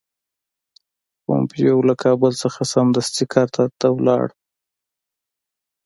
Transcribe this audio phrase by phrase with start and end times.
[1.23, 4.25] پومپیو له کابل څخه سمدستي قطر ته ولاړ.